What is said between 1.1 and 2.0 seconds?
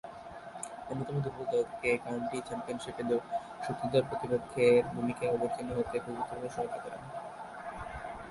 দূর্বল দল থেকে